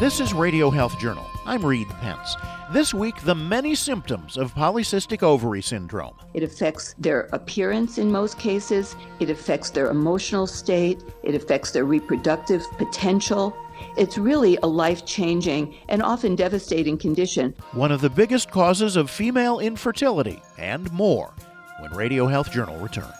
This 0.00 0.18
is 0.18 0.32
Radio 0.32 0.70
Health 0.70 0.98
Journal. 0.98 1.26
I'm 1.44 1.62
Reed 1.62 1.90
Pence. 2.00 2.34
This 2.72 2.94
week, 2.94 3.20
the 3.20 3.34
many 3.34 3.74
symptoms 3.74 4.38
of 4.38 4.54
polycystic 4.54 5.22
ovary 5.22 5.60
syndrome. 5.60 6.14
It 6.32 6.42
affects 6.42 6.94
their 6.98 7.28
appearance 7.34 7.98
in 7.98 8.10
most 8.10 8.38
cases, 8.38 8.96
it 9.18 9.28
affects 9.28 9.68
their 9.68 9.90
emotional 9.90 10.46
state, 10.46 11.04
it 11.22 11.34
affects 11.34 11.72
their 11.72 11.84
reproductive 11.84 12.64
potential. 12.78 13.54
It's 13.98 14.16
really 14.16 14.56
a 14.62 14.66
life 14.66 15.04
changing 15.04 15.74
and 15.90 16.02
often 16.02 16.34
devastating 16.34 16.96
condition. 16.96 17.54
One 17.72 17.92
of 17.92 18.00
the 18.00 18.08
biggest 18.08 18.50
causes 18.50 18.96
of 18.96 19.10
female 19.10 19.58
infertility, 19.58 20.40
and 20.56 20.90
more, 20.92 21.34
when 21.80 21.92
Radio 21.92 22.26
Health 22.26 22.50
Journal 22.50 22.78
returns. 22.78 23.19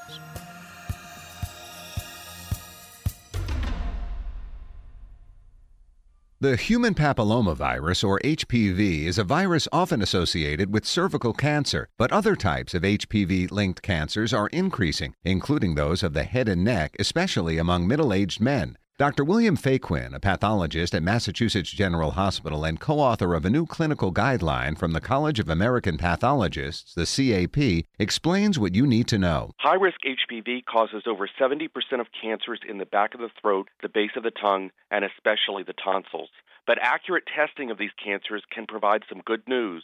The 6.42 6.56
human 6.56 6.94
papillomavirus, 6.94 8.02
or 8.02 8.18
HPV, 8.20 9.04
is 9.04 9.18
a 9.18 9.24
virus 9.24 9.68
often 9.72 10.00
associated 10.00 10.72
with 10.72 10.86
cervical 10.86 11.34
cancer, 11.34 11.90
but 11.98 12.10
other 12.12 12.34
types 12.34 12.72
of 12.72 12.82
HPV 12.82 13.50
linked 13.50 13.82
cancers 13.82 14.32
are 14.32 14.48
increasing, 14.48 15.14
including 15.22 15.74
those 15.74 16.02
of 16.02 16.14
the 16.14 16.22
head 16.22 16.48
and 16.48 16.64
neck, 16.64 16.96
especially 16.98 17.58
among 17.58 17.86
middle 17.86 18.14
aged 18.14 18.40
men. 18.40 18.78
Dr. 19.00 19.24
William 19.24 19.56
Faquin, 19.56 20.14
a 20.14 20.20
pathologist 20.20 20.94
at 20.94 21.02
Massachusetts 21.02 21.70
General 21.70 22.10
Hospital 22.10 22.66
and 22.66 22.78
co 22.78 22.98
author 22.98 23.34
of 23.34 23.46
a 23.46 23.48
new 23.48 23.64
clinical 23.64 24.12
guideline 24.12 24.76
from 24.76 24.92
the 24.92 25.00
College 25.00 25.40
of 25.40 25.48
American 25.48 25.96
Pathologists, 25.96 26.92
the 26.92 27.06
CAP, 27.06 27.86
explains 27.98 28.58
what 28.58 28.74
you 28.74 28.86
need 28.86 29.08
to 29.08 29.16
know. 29.16 29.52
High 29.56 29.76
risk 29.76 30.00
HPV 30.04 30.66
causes 30.66 31.04
over 31.06 31.26
70% 31.26 31.70
of 31.98 32.08
cancers 32.20 32.60
in 32.68 32.76
the 32.76 32.84
back 32.84 33.14
of 33.14 33.20
the 33.20 33.30
throat, 33.40 33.70
the 33.80 33.88
base 33.88 34.10
of 34.16 34.22
the 34.22 34.30
tongue, 34.30 34.70
and 34.90 35.02
especially 35.02 35.62
the 35.62 35.72
tonsils. 35.82 36.28
But 36.66 36.76
accurate 36.82 37.24
testing 37.34 37.70
of 37.70 37.78
these 37.78 37.96
cancers 38.04 38.42
can 38.54 38.66
provide 38.66 39.04
some 39.08 39.22
good 39.24 39.48
news. 39.48 39.82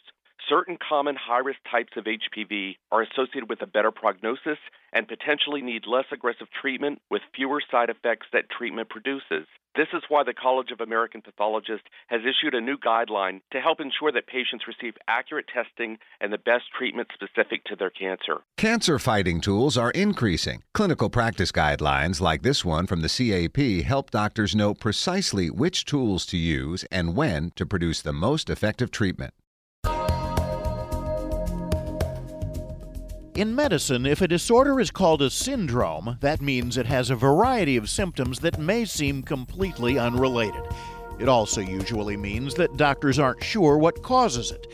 Certain 0.48 0.76
common 0.76 1.16
high 1.16 1.38
risk 1.38 1.58
types 1.68 1.92
of 1.96 2.04
HPV 2.04 2.76
are 2.92 3.02
associated 3.02 3.48
with 3.48 3.62
a 3.62 3.66
better 3.66 3.90
prognosis 3.90 4.58
and 4.92 5.08
potentially 5.08 5.60
need 5.60 5.86
less 5.86 6.04
aggressive 6.12 6.46
treatment 6.60 7.00
with 7.10 7.22
fewer 7.34 7.60
side 7.68 7.90
effects 7.90 8.26
that 8.32 8.48
treatment 8.48 8.88
produces. 8.88 9.46
This 9.74 9.88
is 9.92 10.04
why 10.08 10.22
the 10.22 10.32
College 10.32 10.70
of 10.70 10.80
American 10.80 11.20
Pathologists 11.20 11.86
has 12.06 12.22
issued 12.22 12.54
a 12.54 12.60
new 12.60 12.78
guideline 12.78 13.40
to 13.52 13.60
help 13.60 13.80
ensure 13.80 14.12
that 14.12 14.26
patients 14.26 14.64
receive 14.66 14.94
accurate 15.08 15.46
testing 15.52 15.98
and 16.20 16.32
the 16.32 16.38
best 16.38 16.64
treatment 16.78 17.08
specific 17.12 17.64
to 17.64 17.76
their 17.76 17.90
cancer. 17.90 18.38
Cancer 18.56 18.98
fighting 18.98 19.40
tools 19.40 19.76
are 19.76 19.90
increasing. 19.90 20.62
Clinical 20.72 21.10
practice 21.10 21.52
guidelines 21.52 22.20
like 22.20 22.42
this 22.42 22.64
one 22.64 22.86
from 22.86 23.02
the 23.02 23.08
CAP 23.08 23.84
help 23.84 24.10
doctors 24.10 24.54
know 24.54 24.72
precisely 24.72 25.50
which 25.50 25.84
tools 25.84 26.24
to 26.26 26.38
use 26.38 26.84
and 26.90 27.16
when 27.16 27.50
to 27.56 27.66
produce 27.66 28.00
the 28.00 28.14
most 28.14 28.48
effective 28.48 28.90
treatment. 28.90 29.34
In 33.36 33.54
medicine, 33.54 34.06
if 34.06 34.22
a 34.22 34.28
disorder 34.28 34.80
is 34.80 34.90
called 34.90 35.20
a 35.20 35.28
syndrome, 35.28 36.16
that 36.22 36.40
means 36.40 36.78
it 36.78 36.86
has 36.86 37.10
a 37.10 37.14
variety 37.14 37.76
of 37.76 37.90
symptoms 37.90 38.38
that 38.40 38.58
may 38.58 38.86
seem 38.86 39.22
completely 39.22 39.98
unrelated. 39.98 40.62
It 41.18 41.28
also 41.28 41.60
usually 41.60 42.16
means 42.16 42.54
that 42.54 42.78
doctors 42.78 43.18
aren't 43.18 43.44
sure 43.44 43.76
what 43.76 44.02
causes 44.02 44.52
it. 44.52 44.66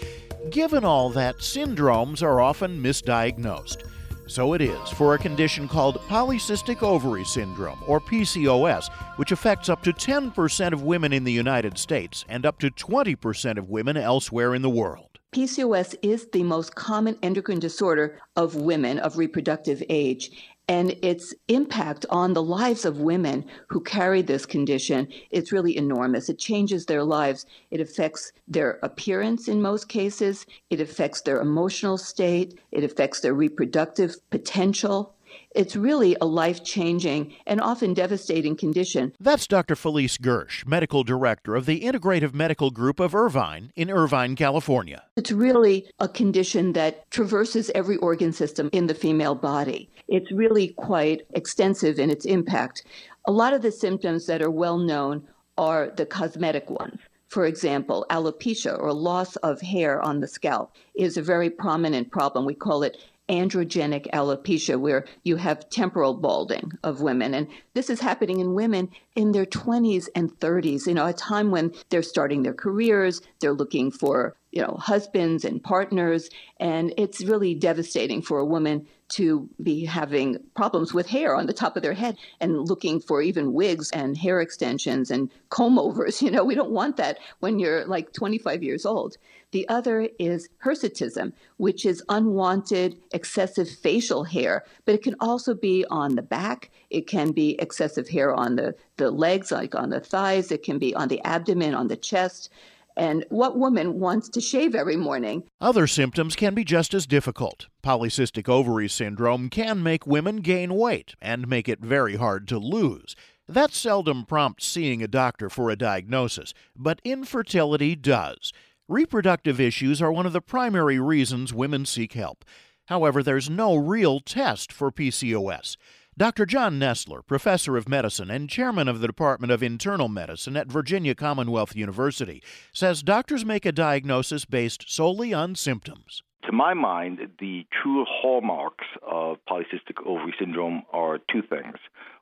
Given 0.53 0.85
all 0.85 1.11
that, 1.11 1.39
syndromes 1.39 2.23
are 2.23 2.41
often 2.41 2.81
misdiagnosed. 2.81 3.83
So 4.29 4.53
it 4.53 4.61
is 4.61 4.91
for 4.91 5.15
a 5.15 5.19
condition 5.19 5.67
called 5.67 5.97
polycystic 6.03 6.85
ovary 6.85 7.25
syndrome, 7.25 7.83
or 7.89 8.01
PCOS, 8.01 8.93
which 9.17 9.33
affects 9.33 9.71
up 9.71 9.83
to 9.83 9.93
10% 9.93 10.73
of 10.73 10.85
women 10.85 11.13
in 11.13 11.25
the 11.25 11.33
United 11.33 11.79
States 11.79 12.25
and 12.29 12.47
up 12.47 12.61
to 12.61 12.71
20% 12.71 13.59
of 13.59 13.71
women 13.71 13.97
elsewhere 13.97 14.55
in 14.55 14.63
the 14.63 14.71
world. 14.71 15.12
PCOS 15.33 15.95
is 16.03 16.29
the 16.33 16.43
most 16.43 16.75
common 16.75 17.17
endocrine 17.23 17.59
disorder 17.59 18.21
of 18.37 18.55
women 18.55 18.99
of 18.99 19.17
reproductive 19.17 19.83
age. 19.89 20.31
And 20.69 20.91
its 21.03 21.35
impact 21.49 22.05
on 22.11 22.35
the 22.35 22.43
lives 22.43 22.85
of 22.85 23.01
women 23.01 23.47
who 23.69 23.81
carry 23.81 24.21
this 24.21 24.45
condition 24.45 25.09
is 25.31 25.51
really 25.51 25.75
enormous. 25.77 26.29
It 26.29 26.39
changes 26.39 26.85
their 26.85 27.03
lives. 27.03 27.47
It 27.71 27.81
affects 27.81 28.33
their 28.47 28.79
appearance 28.83 29.49
in 29.49 29.63
most 29.63 29.89
cases. 29.89 30.45
It 30.69 30.81
affects 30.81 31.23
their 31.23 31.41
emotional 31.41 31.97
state. 31.97 32.61
It 32.71 32.85
affects 32.85 33.21
their 33.21 33.35
reproductive 33.35 34.17
potential. 34.29 35.15
It's 35.55 35.77
really 35.77 36.17
a 36.21 36.27
life 36.27 36.65
changing 36.65 37.35
and 37.47 37.61
often 37.61 37.95
devastating 37.95 38.57
condition. 38.57 39.13
That's 39.21 39.47
Dr. 39.47 39.77
Felice 39.77 40.19
Gersh, 40.19 40.67
Medical 40.67 41.05
Director 41.05 41.55
of 41.55 41.67
the 41.67 41.81
Integrative 41.81 42.33
Medical 42.33 42.71
Group 42.71 43.01
of 43.01 43.15
Irvine 43.15 43.73
in 43.77 43.91
Irvine, 43.91 44.37
California. 44.37 45.05
It's 45.17 45.33
really 45.33 45.91
a 45.99 46.09
condition 46.09 46.73
that 46.73 47.11
traverses 47.11 47.71
every 47.75 47.97
organ 47.99 48.33
system 48.33 48.71
in 48.73 48.87
the 48.87 48.95
female 48.95 49.35
body. 49.35 49.91
It's 50.09 50.33
really 50.33 50.69
quite 50.69 51.27
extensive 51.35 51.99
in 51.99 52.11
its 52.11 52.25
impact. 52.25 52.85
A 53.27 53.33
lot 53.33 53.53
of 53.53 53.63
the 53.63 53.73
symptoms 53.73 54.27
that 54.27 54.43
are 54.43 54.51
well 54.51 54.79
known 54.79 55.27
are 55.59 55.91
the 55.91 56.07
cosmetic 56.07 56.71
ones. 56.71 56.99
For 57.29 57.47
example, 57.47 58.05
alopecia 58.11 58.79
or 58.79 58.93
loss 58.93 59.37
of 59.37 59.63
hair 59.63 60.03
on 60.03 60.21
the 60.21 60.29
scalp 60.29 60.75
is 60.95 61.17
a 61.17 61.23
very 61.23 61.49
prominent 61.49 62.11
problem. 62.11 62.45
We 62.45 62.55
call 62.55 62.83
it 62.83 62.99
androgenic 63.29 64.11
alopecia, 64.11 64.79
where 64.79 65.07
you 65.23 65.37
have 65.37 65.69
temporal 65.71 66.15
balding 66.15 66.73
of 66.83 67.01
women. 67.01 67.35
And 67.35 67.49
this 67.75 67.89
is 67.89 68.01
happening 68.01 68.41
in 68.41 68.55
women 68.55 68.91
in 69.15 69.33
their 69.33 69.47
20s 69.47 70.09
and 70.15 70.31
30s, 70.39 70.87
you 70.87 70.95
know, 70.95 71.07
a 71.07 71.13
time 71.13 71.51
when 71.51 71.73
they're 71.89 72.03
starting 72.03 72.43
their 72.43 72.55
careers, 72.55 73.21
they're 73.41 73.53
looking 73.53 73.91
for, 73.91 74.37
you 74.53 74.63
know, 74.63 74.77
husbands 74.79 75.45
and 75.45 75.63
partners. 75.63 76.29
And 76.61 76.93
it's 76.97 77.25
really 77.25 77.55
devastating 77.55 78.23
for 78.23 78.39
a 78.39 78.45
woman 78.45 78.87
to 79.09 79.49
be 79.63 79.85
having 79.85 80.39
problems 80.55 80.95
with 80.95 81.07
hair 81.07 81.35
on 81.37 81.47
the 81.47 81.53
top 81.53 81.77
of 81.77 81.83
their 81.83 81.93
head 81.93 82.17
and 82.41 82.69
looking 82.69 83.01
for 83.01 83.21
even 83.21 83.53
wigs 83.53 83.91
and 83.91 84.17
hair 84.17 84.41
extensions 84.41 85.11
and 85.11 85.31
comb 85.51 85.79
overs. 85.79 86.23
You 86.23 86.31
know, 86.31 86.45
we 86.45 86.55
don't 86.55 86.71
want 86.71 86.99
that 86.99 87.19
when 87.41 87.59
you're 87.59 87.85
like 87.85 88.13
25 88.13 88.63
years 88.63 88.87
old. 88.87 89.17
The 89.51 89.69
other 89.69 90.09
is 90.19 90.49
hirsutism, 90.65 91.33
which 91.59 91.85
is 91.85 92.03
unwanted 92.09 92.97
excessive 93.13 93.69
facial 93.69 94.25
hair, 94.25 94.65
but 94.87 94.95
it 94.95 95.03
can 95.03 95.17
also 95.21 95.53
be 95.55 95.85
on 95.91 96.15
the 96.15 96.23
back. 96.23 96.71
It 96.89 97.07
can 97.07 97.33
be 97.33 97.57
excessive 97.59 98.09
hair 98.09 98.33
on 98.33 98.57
the, 98.57 98.75
the 98.97 99.11
legs, 99.11 99.51
like 99.51 99.75
on 99.75 99.91
the 99.91 100.01
thighs. 100.01 100.53
It 100.53 100.63
can 100.63 100.79
be 100.79 100.95
on 100.95 101.09
the 101.09 101.21
abdomen, 101.23 101.75
on 101.75 101.89
the 101.89 101.97
chest. 101.97 102.51
And 102.97 103.25
what 103.31 103.59
woman 103.59 103.99
wants 103.99 104.29
to 104.31 104.41
shave 104.41 104.75
every 104.75 104.97
morning? 104.97 105.45
Other 105.61 105.87
symptoms 105.87 106.37
can 106.37 106.55
be 106.55 106.65
just 106.65 106.95
as 106.95 107.07
difficult. 107.07 107.69
Polycystic 107.83 108.49
ovary 108.49 108.89
syndrome 108.89 109.49
can 109.49 109.83
make 109.83 110.07
women 110.07 110.37
gain 110.37 110.75
weight 110.75 111.15
and 111.21 111.49
make 111.49 111.69
it 111.69 111.81
very 111.81 112.17
hard 112.17 112.47
to 112.49 112.59
lose. 112.59 113.17
That 113.49 113.73
seldom 113.73 114.25
prompts 114.25 114.67
seeing 114.67 115.03
a 115.03 115.09
doctor 115.09 115.51
for 115.51 115.71
a 115.71 115.77
diagnosis, 115.77 116.55
but 116.77 117.01
infertility 117.05 117.97
does. 117.97 118.53
Reproductive 118.89 119.61
issues 119.61 120.03
are 120.03 120.13
one 120.13 120.27
of 120.27 120.33
the 120.33 120.41
primary 120.41 121.01
reasons 121.01 121.55
women 121.55 121.87
seek 121.87 122.13
help. 122.13 122.45
However, 122.87 123.23
there's 123.23 123.49
no 123.49 123.75
real 123.77 124.21
test 124.21 124.73
for 124.73 124.93
PCOS. 124.93 125.77
Dr. 126.19 126.45
John 126.45 126.79
Nestler, 126.79 127.25
professor 127.27 127.79
of 127.79 127.89
medicine 127.89 128.31
and 128.31 128.47
chairman 128.47 128.87
of 128.87 129.01
the 129.01 129.07
Department 129.07 129.51
of 129.51 129.63
Internal 129.63 130.09
Medicine 130.09 130.59
at 130.59 130.67
Virginia 130.67 131.15
Commonwealth 131.15 131.75
University, 131.75 132.43
says 132.71 133.03
doctors 133.03 133.47
make 133.47 133.65
a 133.65 133.73
diagnosis 133.73 134.45
based 134.45 134.85
solely 134.93 135.33
on 135.33 135.55
symptoms. 135.55 136.23
To 136.45 136.53
my 136.53 136.75
mind, 136.75 137.19
the 137.41 137.65
true 137.83 138.05
hallmarks 138.07 138.85
of 139.11 139.39
polycystic 139.49 140.05
ovary 140.05 140.35
syndrome 140.39 140.83
are 140.93 141.17
two 141.17 141.41
things. 141.41 141.77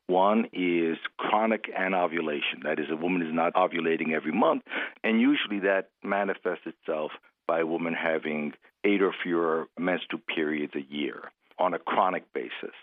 One 0.07 0.47
is 0.53 0.97
chronic 1.17 1.65
anovulation. 1.77 2.61
That 2.63 2.79
is, 2.79 2.87
a 2.93 2.97
woman 2.97 3.23
is 3.23 3.35
not 3.35 3.55
ovulating 3.55 4.13
every 4.13 4.33
month, 4.33 4.63
and 5.03 5.21
usually 5.21 5.59
that 5.61 5.89
manifests 6.05 6.67
itself 6.67 7.11
by 7.49 7.59
a 7.59 7.67
woman 7.67 7.95
having 7.95 8.53
eight 8.85 9.03
or 9.03 9.13
fewer 9.21 9.67
menstrual 9.77 10.23
periods 10.33 10.75
a 10.77 10.95
year 10.95 11.33
on 11.59 11.75
a 11.75 11.79
chronic 11.81 12.33
basis. 12.33 12.77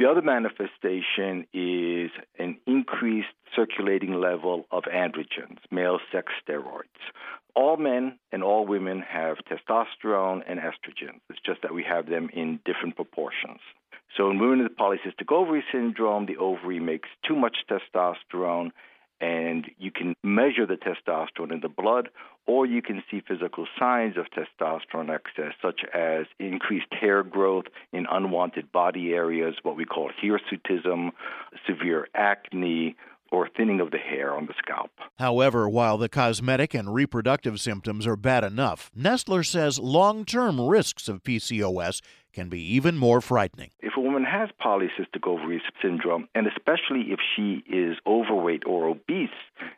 The 0.00 0.08
other 0.08 0.22
manifestation 0.22 1.46
is 1.52 2.10
an 2.38 2.56
increased 2.66 3.36
circulating 3.54 4.14
level 4.14 4.64
of 4.70 4.84
androgens, 4.84 5.58
male 5.70 5.98
sex 6.10 6.32
steroids. 6.42 7.02
All 7.54 7.76
men 7.76 8.18
and 8.32 8.42
all 8.42 8.64
women 8.66 9.02
have 9.02 9.36
testosterone 9.44 10.40
and 10.48 10.58
estrogen. 10.58 11.20
It's 11.28 11.38
just 11.44 11.60
that 11.60 11.74
we 11.74 11.84
have 11.84 12.06
them 12.08 12.30
in 12.32 12.60
different 12.64 12.96
proportions. 12.96 13.60
So 14.16 14.30
in 14.30 14.38
women 14.38 14.62
with 14.62 14.74
polycystic 14.74 15.30
ovary 15.30 15.62
syndrome, 15.70 16.24
the 16.24 16.38
ovary 16.38 16.80
makes 16.80 17.10
too 17.28 17.36
much 17.36 17.58
testosterone 17.70 18.70
and 19.20 19.66
you 19.76 19.90
can 19.90 20.14
measure 20.22 20.64
the 20.64 20.78
testosterone 20.78 21.52
in 21.52 21.60
the 21.60 21.68
blood, 21.68 22.08
or 22.50 22.66
you 22.66 22.82
can 22.82 23.00
see 23.08 23.22
physical 23.28 23.64
signs 23.78 24.16
of 24.16 24.26
testosterone 24.32 25.08
excess, 25.08 25.54
such 25.62 25.82
as 25.94 26.26
increased 26.40 26.92
hair 26.92 27.22
growth 27.22 27.66
in 27.92 28.06
unwanted 28.10 28.72
body 28.72 29.12
areas, 29.12 29.54
what 29.62 29.76
we 29.76 29.84
call 29.84 30.10
hirsutism, 30.20 31.10
severe 31.64 32.08
acne, 32.12 32.96
or 33.30 33.48
thinning 33.56 33.80
of 33.80 33.92
the 33.92 33.98
hair 33.98 34.36
on 34.36 34.46
the 34.46 34.54
scalp. 34.58 34.90
However, 35.20 35.68
while 35.68 35.96
the 35.96 36.08
cosmetic 36.08 36.74
and 36.74 36.92
reproductive 36.92 37.60
symptoms 37.60 38.04
are 38.04 38.16
bad 38.16 38.42
enough, 38.42 38.90
Nestler 38.98 39.46
says 39.46 39.78
long 39.78 40.24
term 40.24 40.60
risks 40.60 41.08
of 41.08 41.22
PCOS 41.22 42.00
can 42.32 42.48
be 42.48 42.60
even 42.74 42.96
more 42.96 43.20
frightening. 43.20 43.70
If 43.80 43.96
a 43.96 44.00
woman 44.00 44.24
has 44.24 44.48
polycystic 44.64 45.26
ovary 45.26 45.62
syndrome, 45.82 46.28
and 46.34 46.46
especially 46.46 47.12
if 47.12 47.20
she 47.34 47.62
is 47.68 47.96
overweight 48.06 48.62
or 48.66 48.88
obese 48.88 49.28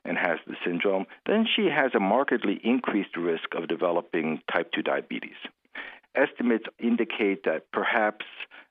and 0.04 0.16
has 0.19 0.38
the 0.46 0.56
syndrome, 0.64 1.06
then 1.26 1.46
she 1.54 1.66
has 1.66 1.93
a 1.94 2.00
markedly 2.00 2.60
increased 2.62 3.16
risk 3.16 3.54
of 3.56 3.69
developing 3.69 4.40
type 4.52 4.70
2 4.72 4.82
diabetes. 4.82 5.37
Estimates 6.14 6.66
indicate 6.78 7.44
that 7.44 7.70
perhaps 7.72 8.26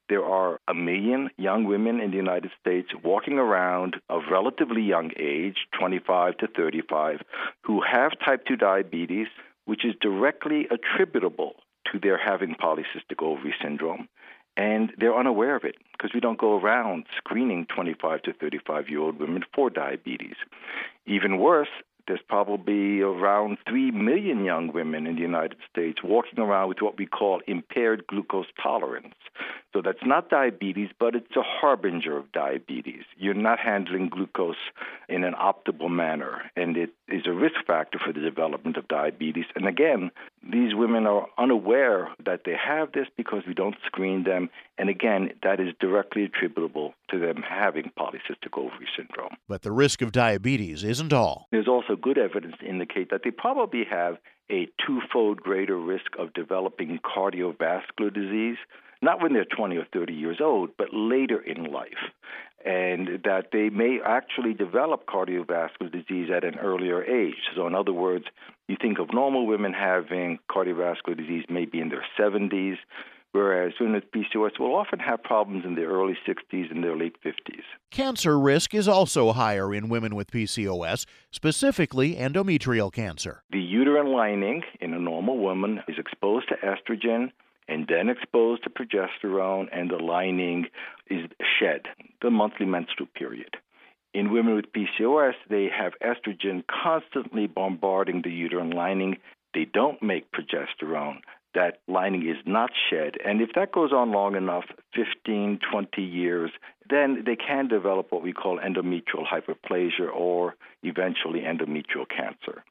there 0.10 0.24
are 0.24 0.60
a 0.68 0.74
million 0.74 1.30
young 1.38 1.64
women 1.64 2.02
in 2.02 2.12
the 2.12 2.18
United 2.18 2.52
States 2.60 2.90
walking 3.04 3.40
around 3.40 3.96
of 4.10 4.24
relatively 4.30 4.82
young 4.82 5.12
age, 5.18 5.56
25 5.80 6.38
to 6.38 6.48
35, 6.48 7.22
who 7.64 7.82
have 7.82 8.12
type 8.24 8.46
2 8.46 8.58
diabetes, 8.58 9.28
which 9.66 9.86
is 9.86 9.96
directly 10.02 10.68
attributable 10.70 11.56
to 11.92 12.00
their 12.00 12.18
having 12.18 12.56
polycystic 12.56 13.22
ovary 13.22 13.54
syndrome. 13.62 14.08
And 14.58 14.92
they're 14.98 15.18
unaware 15.18 15.56
of 15.56 15.64
it 15.64 15.76
because 15.94 16.14
we 16.14 16.20
don't 16.20 16.38
go 16.38 16.60
around 16.60 17.06
screening 17.18 17.66
25 17.68 18.24
to 18.24 18.34
35 18.34 18.90
year 18.90 19.00
old 19.00 19.20
women 19.20 19.44
for 19.54 19.70
diabetes. 19.70 20.36
Even 21.06 21.38
worse, 21.38 21.70
there's 22.08 22.22
probably 22.28 23.02
around 23.02 23.58
3 23.68 23.92
million 23.92 24.44
young 24.44 24.74
women 24.74 25.08
in 25.08 25.16
the 25.16 25.22
United 25.22 25.58
States 25.70 26.00
walking 26.04 26.40
around 26.40 26.70
with 26.70 26.82
what 26.82 26.98
we 26.98 27.06
call 27.06 27.42
impaired 27.48 28.06
glucose 28.08 28.48
tolerance. 28.62 29.16
So 29.74 29.82
that's 29.82 30.06
not 30.06 30.30
diabetes, 30.30 30.90
but 31.00 31.16
it's 31.16 31.36
a 31.38 31.44
harbinger 31.44 32.18
of 32.18 32.32
diabetes. 32.34 33.04
You're 33.18 33.34
not 33.34 33.58
handling 33.58 34.10
glucose 34.10 34.56
in 35.08 35.24
an 35.24 35.34
optimal 35.34 35.90
manner, 35.90 36.52
and 36.58 36.76
it 36.76 36.90
is 37.08 37.26
a 37.26 37.32
risk 37.32 37.66
factor 37.66 37.98
for 37.98 38.12
the 38.12 38.20
development 38.20 38.76
of 38.76 38.88
diabetes. 38.90 39.46
And 39.56 39.68
again, 39.68 40.12
these 40.44 40.76
women 40.76 41.08
are 41.08 41.28
unaware 41.38 42.10
that 42.26 42.42
they 42.46 42.56
have 42.56 42.92
this 42.92 43.08
because 43.16 43.44
we 43.48 43.54
don't 43.54 43.76
screen 43.86 44.24
them. 44.24 44.50
And 44.78 44.90
again, 44.90 45.32
that 45.42 45.62
is 45.62 45.74
directly 45.80 46.26
attributable 46.26 46.94
to 47.10 47.20
them 47.20 47.42
having 47.48 47.92
polycystic 47.98 48.58
ovary 48.58 48.88
syndrome. 48.98 49.36
But 49.48 49.62
the 49.62 49.72
risk 49.72 50.02
of 50.02 50.12
diabetes 50.12 50.84
isn't 50.84 51.14
all. 51.14 51.48
There's 51.52 51.68
also 51.68 51.96
good 51.96 52.18
evidence 52.18 52.56
to 52.60 52.66
indicate 52.66 53.10
that 53.12 53.22
they 53.24 53.32
probably 53.32 53.86
have 53.90 54.18
a 54.50 54.68
twofold 54.86 55.42
greater 55.42 55.78
risk 55.78 56.12
of 56.20 56.34
developing 56.34 57.00
cardiovascular 57.00 58.14
disease 58.14 58.58
not 59.02 59.22
when 59.22 59.34
they're 59.34 59.46
20 59.46 59.78
or 59.78 59.86
30 59.92 60.14
years 60.14 60.38
old, 60.42 60.72
but 60.78 60.90
later 60.94 61.42
in 61.42 61.72
life. 61.72 62.12
And 62.64 63.24
that 63.24 63.48
they 63.52 63.70
may 63.70 64.00
actually 64.06 64.54
develop 64.54 65.08
cardiovascular 65.08 65.92
disease 65.92 66.30
at 66.36 66.44
an 66.44 66.60
earlier 66.60 67.04
age. 67.04 67.50
So, 67.56 67.66
in 67.66 67.74
other 67.74 67.94
words, 67.94 68.26
you 68.68 68.78
think 68.80 69.00
of 69.00 69.12
normal 69.14 69.48
women 69.48 69.74
having 69.74 70.38
cardiovascular 70.50 71.18
disease 71.18 71.44
maybe 71.50 71.80
in 71.80 71.90
their 71.90 72.06
70s, 72.20 72.78
whereas 73.32 73.74
women 73.80 73.96
with 73.96 74.12
PCOS 74.12 74.60
will 74.60 74.76
often 74.76 75.00
have 75.00 75.24
problems 75.24 75.66
in 75.66 75.74
their 75.74 75.90
early 75.90 76.16
60s 76.28 76.70
and 76.70 76.84
their 76.84 76.96
late 76.96 77.16
50s. 77.26 77.64
Cancer 77.90 78.38
risk 78.38 78.76
is 78.76 78.88
also 78.88 79.32
higher 79.32 79.74
in 79.74 79.90
women 79.90 80.14
with 80.14 80.30
PCOS, 80.30 81.08
specifically 81.32 82.16
endometrial 82.16 82.94
cancer. 82.94 83.42
The 83.52 83.60
uterine 83.60 84.14
lining 84.14 84.62
in 84.80 84.94
a 84.94 85.00
normal 85.00 85.40
woman 85.40 85.82
is 85.88 85.98
exposed 85.98 86.50
to 86.50 86.56
estrogen 86.58 87.32
and 87.72 87.88
then 87.88 88.10
exposed 88.10 88.64
to 88.64 88.70
progesterone, 88.70 89.70
and 89.72 89.90
the 89.90 89.96
lining 89.96 90.66
is 91.10 91.26
shed, 91.58 91.84
the 92.22 92.30
monthly 92.30 92.66
menstrual 92.66 93.08
period. 93.16 93.56
In 94.14 94.34
women 94.34 94.56
with 94.56 94.74
PCOS, 94.74 95.36
they 95.50 95.70
have 95.70 95.94
estrogen 96.04 96.66
constantly 96.68 97.48
bombarding 97.48 98.24
the 98.24 98.30
uterine 98.30 98.72
lining. 98.72 99.20
They 99.54 99.64
don't 99.64 100.04
make 100.04 100.34
progesterone. 100.34 101.22
That 101.54 101.80
lining 101.88 102.28
is 102.28 102.38
not 102.46 102.72
shed. 102.90 103.16
And 103.26 103.42
if 103.42 103.50
that 103.56 103.72
goes 103.72 103.92
on 103.92 104.12
long 104.12 104.36
enough 104.36 104.66
15, 104.96 105.60
20 105.70 106.02
years 106.02 106.52
then 106.92 107.24
they 107.26 107.38
can 107.38 107.68
develop 107.68 108.12
what 108.12 108.22
we 108.22 108.34
call 108.34 108.60
endometrial 108.60 109.26
hyperplasia 109.26 110.14
or 110.14 110.56
eventually 110.84 111.40
endometrial 111.40 112.06
cancer. 112.08 112.64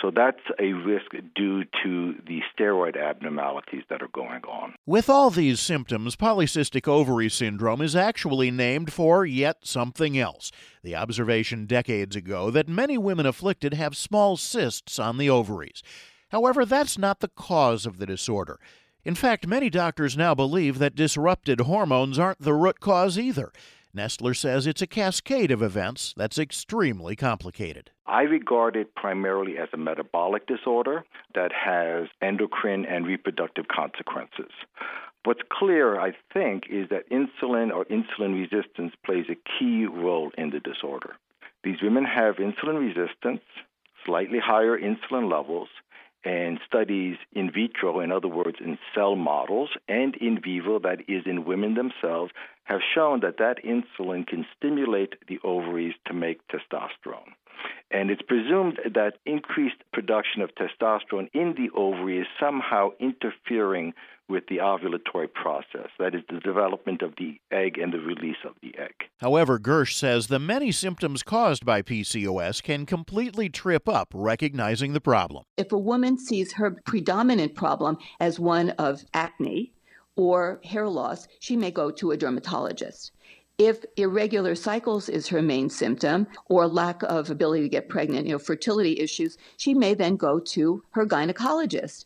So 0.00 0.10
that's 0.10 0.40
a 0.58 0.72
risk 0.72 1.12
due 1.34 1.64
to 1.84 2.14
the 2.26 2.40
steroid 2.52 2.96
abnormalities 2.96 3.82
that 3.88 4.02
are 4.02 4.08
going 4.08 4.42
on. 4.44 4.74
With 4.86 5.08
all 5.08 5.30
these 5.30 5.60
symptoms, 5.60 6.16
polycystic 6.16 6.88
ovary 6.88 7.28
syndrome 7.28 7.80
is 7.80 7.94
actually 7.94 8.50
named 8.50 8.92
for 8.92 9.24
yet 9.24 9.58
something 9.66 10.18
else. 10.18 10.50
The 10.82 10.96
observation 10.96 11.66
decades 11.66 12.16
ago 12.16 12.50
that 12.50 12.68
many 12.68 12.98
women 12.98 13.26
afflicted 13.26 13.74
have 13.74 13.96
small 13.96 14.36
cysts 14.36 14.98
on 14.98 15.18
the 15.18 15.30
ovaries. 15.30 15.82
However, 16.28 16.64
that's 16.64 16.98
not 16.98 17.20
the 17.20 17.28
cause 17.28 17.86
of 17.86 17.98
the 17.98 18.06
disorder. 18.06 18.58
In 19.04 19.14
fact, 19.14 19.46
many 19.46 19.70
doctors 19.70 20.16
now 20.16 20.34
believe 20.34 20.78
that 20.78 20.94
disrupted 20.94 21.60
hormones 21.60 22.18
aren't 22.18 22.40
the 22.40 22.54
root 22.54 22.80
cause 22.80 23.18
either. 23.18 23.52
Nestler 23.96 24.36
says 24.36 24.66
it's 24.66 24.82
a 24.82 24.86
cascade 24.86 25.50
of 25.50 25.62
events 25.62 26.12
that's 26.16 26.38
extremely 26.38 27.16
complicated. 27.16 27.90
I 28.06 28.22
regard 28.22 28.76
it 28.76 28.94
primarily 28.94 29.56
as 29.58 29.68
a 29.72 29.78
metabolic 29.78 30.46
disorder 30.46 31.04
that 31.34 31.52
has 31.52 32.08
endocrine 32.20 32.84
and 32.84 33.06
reproductive 33.06 33.66
consequences. 33.68 34.52
What's 35.24 35.40
clear, 35.50 36.00
I 36.00 36.12
think, 36.32 36.64
is 36.70 36.88
that 36.90 37.10
insulin 37.10 37.72
or 37.72 37.86
insulin 37.86 38.34
resistance 38.34 38.92
plays 39.04 39.26
a 39.28 39.58
key 39.58 39.86
role 39.86 40.30
in 40.38 40.50
the 40.50 40.60
disorder. 40.60 41.16
These 41.64 41.82
women 41.82 42.04
have 42.04 42.36
insulin 42.36 42.78
resistance, 42.78 43.42
slightly 44.04 44.38
higher 44.38 44.78
insulin 44.78 45.30
levels, 45.30 45.68
and 46.28 46.60
studies 46.66 47.16
in 47.32 47.50
vitro, 47.50 48.00
in 48.00 48.12
other 48.12 48.28
words, 48.28 48.58
in 48.60 48.78
cell 48.94 49.16
models, 49.16 49.70
and 49.88 50.14
in 50.16 50.38
vivo, 50.38 50.78
that 50.78 51.00
is, 51.08 51.22
in 51.24 51.46
women 51.46 51.72
themselves, 51.74 52.32
have 52.64 52.80
shown 52.94 53.20
that 53.20 53.38
that 53.38 53.56
insulin 53.64 54.26
can 54.26 54.44
stimulate 54.54 55.14
the 55.26 55.38
ovaries 55.42 55.94
to 56.06 56.12
make 56.12 56.46
testosterone. 56.48 57.32
And 57.90 58.10
it's 58.10 58.20
presumed 58.20 58.78
that 58.94 59.14
increased 59.24 59.82
production 59.90 60.42
of 60.42 60.50
testosterone 60.54 61.30
in 61.32 61.54
the 61.54 61.70
ovary 61.74 62.18
is 62.18 62.26
somehow 62.38 62.90
interfering 63.00 63.94
with 64.28 64.44
the 64.48 64.58
ovulatory 64.58 65.32
process, 65.32 65.88
that 65.98 66.14
is, 66.14 66.22
the 66.28 66.40
development 66.40 67.02
of 67.02 67.14
the 67.16 67.40
egg 67.50 67.78
and 67.78 67.92
the 67.92 67.98
release 67.98 68.36
of 68.44 68.54
the 68.62 68.76
egg. 68.78 68.94
However, 69.18 69.58
Gersh 69.58 69.94
says 69.94 70.26
the 70.26 70.38
many 70.38 70.70
symptoms 70.70 71.22
caused 71.22 71.64
by 71.64 71.82
PCOS 71.82 72.62
can 72.62 72.86
completely 72.86 73.48
trip 73.48 73.88
up 73.88 74.08
recognizing 74.14 74.92
the 74.92 75.00
problem. 75.00 75.44
If 75.56 75.72
a 75.72 75.78
woman 75.78 76.18
sees 76.18 76.52
her 76.54 76.76
predominant 76.84 77.54
problem 77.54 77.98
as 78.20 78.38
one 78.38 78.70
of 78.70 79.04
acne 79.14 79.72
or 80.16 80.60
hair 80.64 80.88
loss, 80.88 81.28
she 81.40 81.56
may 81.56 81.70
go 81.70 81.90
to 81.92 82.10
a 82.10 82.16
dermatologist. 82.16 83.12
If 83.58 83.84
irregular 83.96 84.54
cycles 84.54 85.08
is 85.08 85.26
her 85.28 85.42
main 85.42 85.68
symptom 85.68 86.28
or 86.46 86.68
lack 86.68 87.02
of 87.02 87.28
ability 87.28 87.64
to 87.64 87.68
get 87.68 87.88
pregnant, 87.88 88.26
you 88.26 88.32
know, 88.32 88.38
fertility 88.38 89.00
issues, 89.00 89.36
she 89.56 89.74
may 89.74 89.94
then 89.94 90.14
go 90.14 90.38
to 90.38 90.84
her 90.90 91.04
gynecologist. 91.04 92.04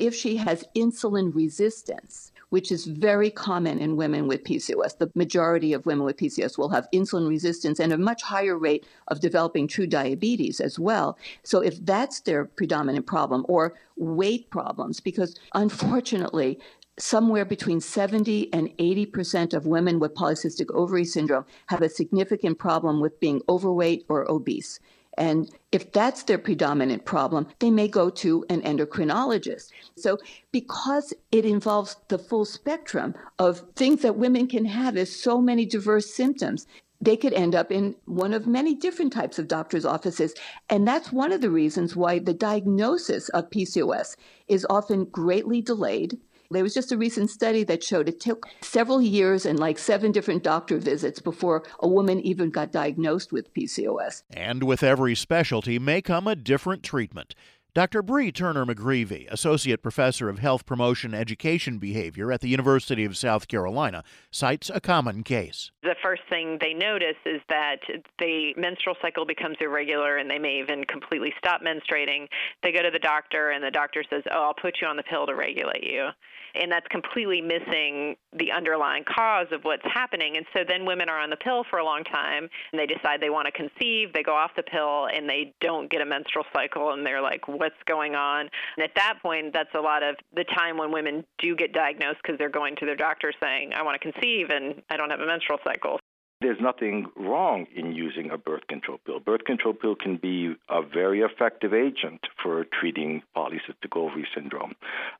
If 0.00 0.14
she 0.14 0.36
has 0.36 0.64
insulin 0.74 1.34
resistance, 1.34 2.32
which 2.50 2.70
is 2.70 2.84
very 2.84 3.30
common 3.30 3.78
in 3.78 3.96
women 3.96 4.26
with 4.28 4.44
PCOS. 4.44 4.98
The 4.98 5.10
majority 5.14 5.72
of 5.72 5.86
women 5.86 6.04
with 6.04 6.16
PCOS 6.16 6.58
will 6.58 6.68
have 6.68 6.88
insulin 6.92 7.28
resistance 7.28 7.80
and 7.80 7.92
a 7.92 7.98
much 7.98 8.22
higher 8.22 8.58
rate 8.58 8.84
of 9.08 9.20
developing 9.20 9.66
true 9.66 9.86
diabetes 9.86 10.60
as 10.60 10.78
well. 10.78 11.16
So, 11.42 11.60
if 11.60 11.84
that's 11.84 12.20
their 12.20 12.44
predominant 12.44 13.06
problem, 13.06 13.46
or 13.48 13.74
weight 13.96 14.50
problems, 14.50 15.00
because 15.00 15.38
unfortunately, 15.54 16.58
somewhere 16.98 17.44
between 17.44 17.80
70 17.80 18.52
and 18.52 18.76
80% 18.76 19.54
of 19.54 19.66
women 19.66 19.98
with 20.00 20.14
polycystic 20.14 20.74
ovary 20.74 21.04
syndrome 21.04 21.46
have 21.66 21.80
a 21.82 21.88
significant 21.88 22.58
problem 22.58 23.00
with 23.00 23.18
being 23.20 23.40
overweight 23.48 24.04
or 24.08 24.30
obese. 24.30 24.80
And 25.18 25.50
if 25.72 25.92
that's 25.92 26.22
their 26.22 26.38
predominant 26.38 27.04
problem, 27.04 27.48
they 27.58 27.70
may 27.70 27.88
go 27.88 28.10
to 28.10 28.44
an 28.48 28.62
endocrinologist. 28.62 29.70
So, 29.96 30.18
because 30.52 31.12
it 31.32 31.44
involves 31.44 31.96
the 32.08 32.18
full 32.18 32.44
spectrum 32.44 33.14
of 33.38 33.64
things 33.76 34.02
that 34.02 34.16
women 34.16 34.46
can 34.46 34.64
have 34.64 34.96
as 34.96 35.14
so 35.14 35.40
many 35.40 35.66
diverse 35.66 36.14
symptoms, 36.14 36.66
they 37.00 37.16
could 37.16 37.32
end 37.32 37.54
up 37.54 37.72
in 37.72 37.96
one 38.04 38.34
of 38.34 38.46
many 38.46 38.74
different 38.74 39.12
types 39.12 39.38
of 39.38 39.48
doctor's 39.48 39.84
offices. 39.84 40.34
And 40.68 40.86
that's 40.86 41.10
one 41.10 41.32
of 41.32 41.40
the 41.40 41.50
reasons 41.50 41.96
why 41.96 42.18
the 42.18 42.34
diagnosis 42.34 43.28
of 43.30 43.50
PCOS 43.50 44.16
is 44.48 44.66
often 44.68 45.06
greatly 45.06 45.62
delayed 45.62 46.18
there 46.50 46.64
was 46.64 46.74
just 46.74 46.90
a 46.90 46.96
recent 46.96 47.30
study 47.30 47.62
that 47.64 47.84
showed 47.84 48.08
it 48.08 48.18
took 48.20 48.46
several 48.60 49.00
years 49.00 49.46
and 49.46 49.58
like 49.58 49.78
seven 49.78 50.10
different 50.10 50.42
doctor 50.42 50.78
visits 50.78 51.20
before 51.20 51.62
a 51.78 51.86
woman 51.86 52.20
even 52.20 52.50
got 52.50 52.72
diagnosed 52.72 53.32
with 53.32 53.54
PCOS. 53.54 54.22
And 54.30 54.64
with 54.64 54.82
every 54.82 55.14
specialty 55.14 55.78
may 55.78 56.02
come 56.02 56.26
a 56.26 56.34
different 56.34 56.82
treatment. 56.82 57.34
Dr. 57.72 58.02
Brie 58.02 58.32
Turner 58.32 58.66
McGrievy, 58.66 59.30
Associate 59.30 59.80
Professor 59.80 60.28
of 60.28 60.40
Health 60.40 60.66
Promotion 60.66 61.14
Education 61.14 61.78
Behavior 61.78 62.32
at 62.32 62.40
the 62.40 62.48
University 62.48 63.04
of 63.04 63.16
South 63.16 63.46
Carolina, 63.46 64.02
cites 64.32 64.72
a 64.74 64.80
common 64.80 65.22
case. 65.22 65.70
The 65.84 65.94
first 66.02 66.22
thing 66.28 66.58
they 66.60 66.74
notice 66.74 67.14
is 67.24 67.40
that 67.48 67.76
the 68.18 68.54
menstrual 68.56 68.96
cycle 69.00 69.24
becomes 69.24 69.56
irregular 69.60 70.16
and 70.16 70.28
they 70.28 70.38
may 70.38 70.58
even 70.58 70.84
completely 70.84 71.32
stop 71.38 71.60
menstruating. 71.62 72.26
They 72.64 72.72
go 72.72 72.82
to 72.82 72.90
the 72.92 72.98
doctor 72.98 73.50
and 73.50 73.62
the 73.62 73.70
doctor 73.70 74.02
says, 74.10 74.24
Oh, 74.32 74.42
I'll 74.46 74.54
put 74.54 74.78
you 74.82 74.88
on 74.88 74.96
the 74.96 75.04
pill 75.04 75.26
to 75.26 75.34
regulate 75.36 75.84
you 75.84 76.08
and 76.54 76.70
that's 76.70 76.86
completely 76.88 77.40
missing 77.40 78.16
the 78.38 78.52
underlying 78.52 79.04
cause 79.04 79.46
of 79.52 79.62
what's 79.62 79.84
happening. 79.84 80.36
And 80.36 80.46
so 80.52 80.60
then 80.66 80.84
women 80.84 81.08
are 81.08 81.18
on 81.18 81.30
the 81.30 81.36
pill 81.36 81.64
for 81.68 81.78
a 81.78 81.84
long 81.84 82.04
time 82.04 82.48
and 82.72 82.80
they 82.80 82.86
decide 82.86 83.20
they 83.20 83.30
want 83.30 83.46
to 83.46 83.52
conceive, 83.52 84.12
they 84.12 84.22
go 84.22 84.34
off 84.34 84.50
the 84.56 84.62
pill 84.62 85.08
and 85.14 85.28
they 85.28 85.52
don't 85.60 85.90
get 85.90 86.00
a 86.00 86.06
menstrual 86.06 86.44
cycle 86.52 86.92
and 86.92 87.04
they're 87.04 87.22
like, 87.22 87.48
what's 87.48 87.80
going 87.86 88.14
on? 88.14 88.48
And 88.76 88.84
at 88.84 88.94
that 88.96 89.14
point, 89.22 89.52
that's 89.52 89.74
a 89.74 89.80
lot 89.80 90.02
of 90.02 90.16
the 90.34 90.44
time 90.44 90.76
when 90.76 90.92
women 90.92 91.24
do 91.38 91.54
get 91.56 91.72
diagnosed 91.72 92.18
because 92.22 92.38
they're 92.38 92.48
going 92.48 92.76
to 92.76 92.86
their 92.86 92.96
doctor 92.96 93.32
saying, 93.42 93.72
I 93.74 93.82
want 93.82 94.00
to 94.00 94.12
conceive 94.12 94.50
and 94.50 94.82
I 94.90 94.96
don't 94.96 95.10
have 95.10 95.20
a 95.20 95.26
menstrual 95.26 95.58
cycle. 95.64 95.98
There's 96.40 96.60
nothing 96.60 97.06
wrong 97.16 97.66
in 97.76 97.92
using 97.92 98.30
a 98.30 98.38
birth 98.38 98.66
control 98.66 98.98
pill. 99.04 99.20
Birth 99.20 99.44
control 99.44 99.74
pill 99.74 99.94
can 99.94 100.16
be 100.16 100.54
a 100.70 100.80
very 100.80 101.20
effective 101.20 101.74
agent 101.74 102.26
for 102.42 102.64
treating 102.64 103.22
polycystic 103.36 103.94
ovary 103.94 104.26
syndrome. 104.34 104.72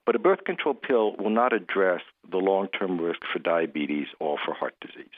But 0.06 0.16
a 0.16 0.18
birth 0.18 0.44
control 0.44 0.74
pill 0.74 1.16
will 1.16 1.28
not 1.28 1.52
address 1.52 2.00
the 2.30 2.38
long 2.38 2.68
term 2.68 2.98
risk 2.98 3.20
for 3.30 3.38
diabetes 3.38 4.06
or 4.18 4.38
for 4.42 4.54
heart 4.54 4.74
disease. 4.80 5.08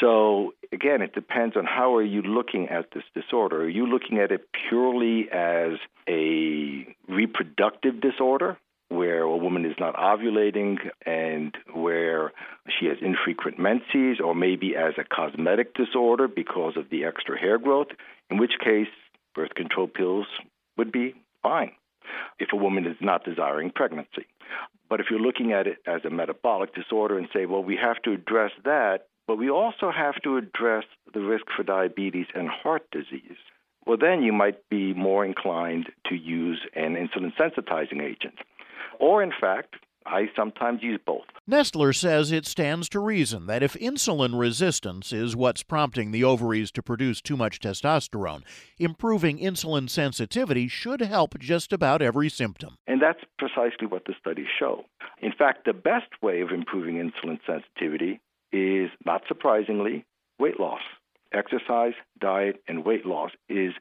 So 0.00 0.54
again, 0.72 1.02
it 1.02 1.14
depends 1.14 1.54
on 1.54 1.66
how 1.66 1.94
are 1.96 2.02
you 2.02 2.22
looking 2.22 2.68
at 2.68 2.92
this 2.92 3.04
disorder. 3.14 3.62
Are 3.62 3.68
you 3.68 3.86
looking 3.86 4.18
at 4.18 4.32
it 4.32 4.48
purely 4.68 5.30
as 5.30 5.72
a 6.08 6.96
reproductive 7.08 8.00
disorder 8.00 8.56
where 8.88 9.22
a 9.22 9.36
woman 9.36 9.64
is 9.64 9.76
not 9.78 9.96
ovulating 9.96 10.76
and 11.04 11.56
where 11.74 12.32
she 12.78 12.86
has 12.86 12.98
infrequent 13.00 13.58
menses, 13.58 14.20
or 14.22 14.34
maybe 14.34 14.76
as 14.76 14.94
a 14.98 15.04
cosmetic 15.04 15.74
disorder 15.74 16.28
because 16.28 16.76
of 16.76 16.88
the 16.90 17.04
extra 17.04 17.38
hair 17.38 17.58
growth, 17.58 17.88
in 18.30 18.38
which 18.38 18.52
case 18.62 18.88
birth 19.34 19.54
control 19.54 19.88
pills 19.88 20.26
would 20.76 20.92
be 20.92 21.14
fine 21.42 21.72
if 22.38 22.52
a 22.52 22.56
woman 22.56 22.86
is 22.86 22.96
not 23.00 23.24
desiring 23.24 23.70
pregnancy. 23.70 24.26
But 24.88 25.00
if 25.00 25.06
you're 25.10 25.20
looking 25.20 25.52
at 25.52 25.66
it 25.66 25.78
as 25.86 26.04
a 26.04 26.10
metabolic 26.10 26.74
disorder 26.74 27.18
and 27.18 27.28
say, 27.32 27.46
well, 27.46 27.64
we 27.64 27.76
have 27.76 28.00
to 28.02 28.12
address 28.12 28.52
that, 28.64 29.08
but 29.26 29.36
we 29.36 29.50
also 29.50 29.90
have 29.90 30.14
to 30.22 30.36
address 30.36 30.84
the 31.12 31.20
risk 31.20 31.46
for 31.56 31.64
diabetes 31.64 32.26
and 32.34 32.48
heart 32.48 32.88
disease, 32.92 33.38
well, 33.84 33.96
then 33.96 34.22
you 34.22 34.32
might 34.32 34.68
be 34.68 34.94
more 34.94 35.24
inclined 35.24 35.90
to 36.06 36.14
use 36.14 36.60
an 36.74 36.94
insulin 36.94 37.32
sensitizing 37.36 38.02
agent. 38.02 38.34
Or, 39.00 39.22
in 39.22 39.32
fact, 39.40 39.76
I 40.06 40.28
sometimes 40.36 40.82
use 40.82 41.00
both. 41.04 41.24
Nestler 41.50 41.94
says 41.94 42.30
it 42.30 42.46
stands 42.46 42.88
to 42.90 43.00
reason 43.00 43.46
that 43.46 43.62
if 43.62 43.74
insulin 43.74 44.38
resistance 44.38 45.12
is 45.12 45.34
what's 45.34 45.64
prompting 45.64 46.12
the 46.12 46.22
ovaries 46.22 46.70
to 46.72 46.82
produce 46.82 47.20
too 47.20 47.36
much 47.36 47.58
testosterone, 47.58 48.42
improving 48.78 49.38
insulin 49.38 49.90
sensitivity 49.90 50.68
should 50.68 51.00
help 51.00 51.38
just 51.38 51.72
about 51.72 52.02
every 52.02 52.28
symptom. 52.28 52.76
And 52.86 53.02
that's 53.02 53.20
precisely 53.38 53.86
what 53.88 54.04
the 54.04 54.14
studies 54.18 54.46
show. 54.56 54.84
In 55.20 55.32
fact, 55.32 55.64
the 55.64 55.72
best 55.72 56.10
way 56.22 56.40
of 56.40 56.50
improving 56.50 56.96
insulin 56.96 57.40
sensitivity 57.44 58.20
is, 58.52 58.90
not 59.04 59.22
surprisingly, 59.26 60.04
weight 60.38 60.60
loss. 60.60 60.82
Exercise, 61.32 61.94
diet, 62.20 62.62
and 62.68 62.84
weight 62.84 63.04
loss 63.04 63.32
is 63.48 63.72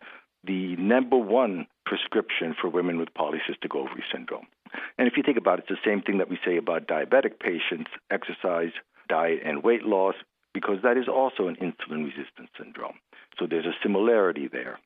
the 0.45 0.75
number 0.77 1.17
one 1.17 1.67
prescription 1.85 2.55
for 2.59 2.69
women 2.69 2.97
with 2.97 3.13
polycystic 3.13 3.75
ovary 3.75 4.03
syndrome. 4.11 4.47
And 4.97 5.07
if 5.07 5.15
you 5.17 5.23
think 5.23 5.37
about 5.37 5.59
it, 5.59 5.65
it's 5.69 5.79
the 5.81 5.89
same 5.89 6.01
thing 6.01 6.17
that 6.17 6.29
we 6.29 6.39
say 6.45 6.57
about 6.57 6.87
diabetic 6.87 7.39
patients 7.39 7.91
exercise, 8.11 8.71
diet, 9.07 9.41
and 9.45 9.63
weight 9.63 9.83
loss, 9.83 10.15
because 10.53 10.81
that 10.83 10.97
is 10.97 11.07
also 11.07 11.47
an 11.47 11.55
insulin 11.57 12.05
resistance 12.05 12.49
syndrome. 12.57 12.95
So 13.39 13.45
there's 13.47 13.65
a 13.65 13.75
similarity 13.83 14.47
there. 14.47 14.79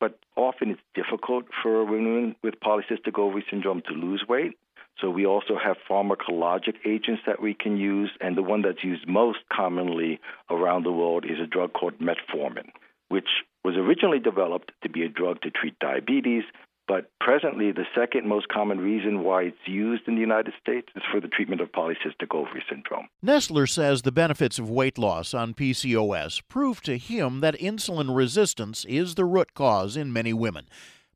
But 0.00 0.18
often 0.36 0.70
it's 0.70 0.80
difficult 0.94 1.46
for 1.62 1.84
women 1.84 2.36
with 2.42 2.60
polycystic 2.60 3.18
ovary 3.18 3.44
syndrome 3.50 3.82
to 3.88 3.94
lose 3.94 4.24
weight. 4.28 4.56
So 5.00 5.08
we 5.10 5.26
also 5.26 5.56
have 5.62 5.76
pharmacologic 5.88 6.76
agents 6.86 7.22
that 7.26 7.40
we 7.40 7.54
can 7.54 7.76
use, 7.76 8.10
and 8.20 8.36
the 8.36 8.42
one 8.42 8.62
that's 8.62 8.84
used 8.84 9.08
most 9.08 9.38
commonly 9.50 10.20
around 10.50 10.84
the 10.84 10.92
world 10.92 11.24
is 11.24 11.40
a 11.40 11.46
drug 11.46 11.72
called 11.72 11.98
metformin, 11.98 12.70
which 13.08 13.28
was 13.64 13.76
originally 13.76 14.18
developed 14.18 14.72
to 14.82 14.88
be 14.88 15.02
a 15.02 15.08
drug 15.08 15.40
to 15.42 15.50
treat 15.50 15.78
diabetes, 15.78 16.44
but 16.88 17.10
presently, 17.20 17.70
the 17.70 17.86
second 17.94 18.26
most 18.26 18.48
common 18.48 18.78
reason 18.78 19.22
why 19.22 19.44
it's 19.44 19.66
used 19.66 20.02
in 20.08 20.16
the 20.16 20.20
United 20.20 20.52
States 20.60 20.88
is 20.96 21.02
for 21.12 21.20
the 21.20 21.28
treatment 21.28 21.60
of 21.60 21.70
polycystic 21.70 22.34
ovary 22.34 22.64
syndrome. 22.68 23.06
Nestler 23.24 23.68
says 23.68 24.02
the 24.02 24.10
benefits 24.12 24.58
of 24.58 24.68
weight 24.68 24.98
loss 24.98 25.32
on 25.32 25.54
PCOS 25.54 26.42
prove 26.48 26.80
to 26.82 26.98
him 26.98 27.40
that 27.40 27.58
insulin 27.58 28.14
resistance 28.14 28.84
is 28.86 29.14
the 29.14 29.24
root 29.24 29.54
cause 29.54 29.96
in 29.96 30.12
many 30.12 30.32
women. 30.32 30.68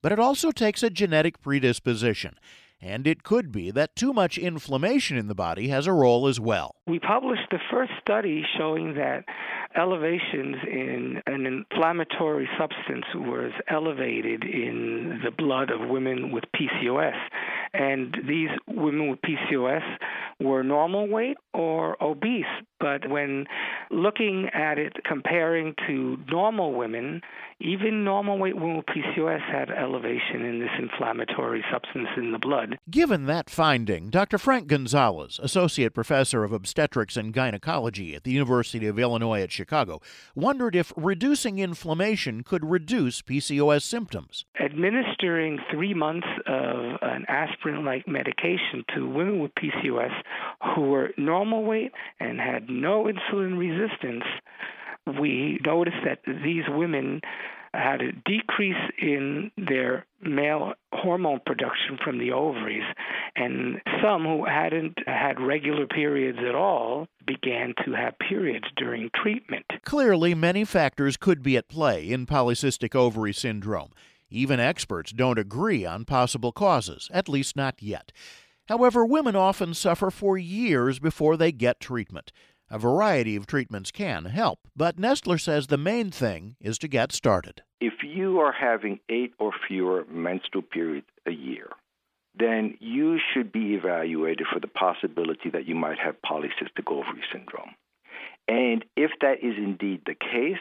But 0.03 0.12
it 0.12 0.21
also 0.21 0.53
takes 0.53 0.85
a 0.85 0.91
genetic 0.91 1.43
predisposition. 1.43 2.37
And 2.80 3.06
it 3.06 3.23
could 3.23 3.50
be 3.52 3.71
that 3.71 3.97
too 3.97 4.12
much 4.12 4.37
inflammation 4.37 5.16
in 5.16 5.28
the 5.28 5.35
body 5.35 5.68
has 5.68 5.87
a 5.87 5.92
role 5.92 6.26
as 6.26 6.38
well. 6.38 6.76
We 6.87 6.99
published 6.99 7.49
the 7.50 7.59
first 7.71 7.92
study 8.00 8.45
showing 8.59 8.95
that 8.95 9.25
elevations 9.76 10.56
in 10.71 11.23
an 11.26 11.47
inflammatory 11.47 12.49
substance 12.59 13.04
was 13.14 13.52
elevated 13.68 14.45
in 14.45 15.21
the 15.25 15.30
blood 15.30 15.71
of 15.71 15.88
women 15.88 16.33
with 16.33 16.45
PCOS. 16.54 17.16
And 17.73 18.16
these 18.26 18.50
women 18.66 19.11
with 19.11 19.21
PCOS 19.23 19.83
were 20.40 20.62
normal 20.62 21.09
weight 21.09 21.37
or 21.55 22.02
obese. 22.02 22.45
But 22.78 23.09
when 23.09 23.47
looking 23.90 24.50
at 24.52 24.78
it 24.78 24.93
comparing 25.05 25.75
to 25.87 26.19
normal 26.31 26.75
women, 26.75 27.23
even 27.59 28.05
normal 28.05 28.38
weight 28.38 28.55
women 28.55 28.76
with 28.76 28.87
PCOS 28.87 29.40
had 29.50 29.71
elevation 29.71 30.45
in 30.45 30.59
this 30.59 30.71
inflammatory 30.78 31.64
substance 31.73 32.09
in 32.19 32.33
the 32.33 32.38
blood. 32.38 32.78
Given 32.90 33.25
that 33.26 33.49
finding, 33.49 34.11
Dr. 34.11 34.37
Frank 34.37 34.66
Gonzalez, 34.66 35.40
Associate 35.43 35.93
Professor 35.93 36.45
of 36.45 36.52
Obstetrics 36.52 37.16
and 37.16 37.33
Gynecology 37.33 38.14
at 38.14 38.25
the 38.25 38.33
University 38.33 38.87
of 38.87 38.99
Illinois 38.99 39.40
at 39.40 39.50
Chicago, 39.50 40.02
wondered 40.35 40.76
if 40.76 40.93
reducing 40.97 41.59
inflammation 41.59 42.43
could 42.43 42.64
reduce 42.64 43.23
PCOS 43.23 43.83
symptoms. 43.83 44.45
Administering 44.61 45.59
three 45.71 45.95
months 45.95 46.26
of 46.47 46.99
an 47.00 47.25
aspirin 47.28 47.87
like 47.87 48.07
medication 48.07 48.85
to 48.95 49.09
women 49.09 49.40
with 49.40 49.55
PCOS 49.55 50.12
who 50.75 50.83
were 50.83 51.11
normal 51.16 51.64
weight 51.64 51.92
and 52.21 52.40
had 52.40 52.68
no 52.68 53.04
insulin 53.04 53.59
resistance 53.59 54.25
we 55.06 55.61
noticed 55.64 55.99
that 56.04 56.21
these 56.26 56.64
women 56.68 57.21
had 57.73 58.00
a 58.00 58.12
decrease 58.12 58.90
in 59.00 59.50
their 59.56 60.06
male 60.23 60.73
hormone 60.92 61.40
production 61.45 61.99
from 62.02 62.18
the 62.18 62.33
ovaries, 62.33 62.85
and 63.37 63.80
some 64.02 64.25
who 64.25 64.45
hadn't 64.47 64.99
had 65.06 65.38
regular 65.40 65.87
periods 65.87 66.38
at 66.38 66.54
all 66.54 67.06
began 67.26 67.75
to 67.85 67.92
have 67.92 68.18
periods 68.18 68.66
during 68.76 69.11
treatment. 69.14 69.66
Clearly, 69.85 70.35
many 70.35 70.64
factors 70.64 71.16
could 71.16 71.42
be 71.42 71.56
at 71.56 71.68
play 71.68 72.11
in 72.11 72.25
polycystic 72.25 72.95
ovary 72.95 73.35
syndrome. 73.35 73.90
Even 74.30 74.59
experts 74.59 75.12
don't 75.12 75.38
agree 75.38 75.85
on 75.85 76.04
possible 76.04 76.52
causes, 76.52 77.09
at 77.12 77.28
least 77.28 77.56
not 77.56 77.83
yet. 77.83 78.11
However, 78.68 79.04
women 79.04 79.37
often 79.37 79.75
suffer 79.75 80.11
for 80.11 80.37
years 80.37 80.99
before 80.99 81.37
they 81.37 81.52
get 81.52 81.80
treatment. 81.80 82.32
A 82.68 82.78
variety 82.78 83.37
of 83.37 83.46
treatments 83.46 83.92
can 83.92 84.25
help, 84.25 84.58
but 84.75 84.96
Nestler 84.96 85.40
says 85.40 85.68
the 85.68 85.78
main 85.78 86.11
thing 86.11 86.56
is 86.61 86.78
to 86.78 86.88
get 86.88 87.12
started. 87.12 87.62
If 87.80 88.02
you 88.02 88.40
are 88.40 88.52
having 88.52 88.99
eight 89.08 89.35
or 89.38 89.52
fewer 89.68 90.04
menstrual 90.11 90.62
periods 90.62 91.06
a 91.26 91.30
year, 91.30 91.68
then 92.37 92.76
you 92.80 93.18
should 93.32 93.52
be 93.52 93.75
evaluated 93.75 94.46
for 94.52 94.58
the 94.58 94.66
possibility 94.66 95.49
that 95.50 95.66
you 95.66 95.76
might 95.76 95.99
have 95.99 96.20
polycystic 96.23 96.90
ovary 96.90 97.23
syndrome. 97.32 97.70
And 98.49 98.85
if 98.96 99.12
that 99.20 99.44
is 99.44 99.54
indeed 99.56 100.02
the 100.04 100.14
case, 100.14 100.58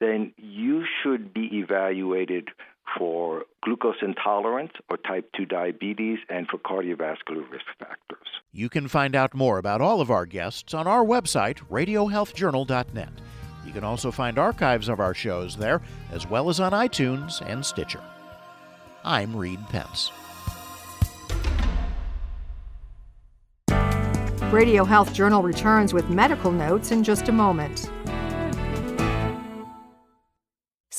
then 0.00 0.32
you 0.36 0.84
should 1.02 1.32
be 1.32 1.48
evaluated 1.58 2.48
for 2.98 3.44
glucose 3.62 3.96
intolerance 4.02 4.72
or 4.88 4.96
type 4.96 5.30
2 5.36 5.46
diabetes 5.46 6.18
and 6.28 6.46
for 6.48 6.58
cardiovascular 6.58 7.48
risk 7.50 7.66
factors. 7.78 8.26
You 8.52 8.68
can 8.68 8.88
find 8.88 9.14
out 9.14 9.34
more 9.34 9.58
about 9.58 9.80
all 9.80 10.00
of 10.00 10.10
our 10.10 10.26
guests 10.26 10.74
on 10.74 10.86
our 10.86 11.04
website, 11.04 11.58
radiohealthjournal.net. 11.70 13.12
You 13.66 13.72
can 13.72 13.84
also 13.84 14.10
find 14.10 14.38
archives 14.38 14.88
of 14.88 15.00
our 15.00 15.14
shows 15.14 15.56
there, 15.56 15.80
as 16.10 16.28
well 16.28 16.48
as 16.48 16.60
on 16.60 16.72
iTunes 16.72 17.40
and 17.46 17.64
Stitcher. 17.64 18.02
I'm 19.04 19.36
Reed 19.36 19.60
Pence. 19.68 20.10
Radio 24.50 24.84
Health 24.84 25.14
Journal 25.14 25.42
returns 25.42 25.94
with 25.94 26.10
medical 26.10 26.50
notes 26.50 26.90
in 26.90 27.04
just 27.04 27.28
a 27.28 27.32
moment. 27.32 27.88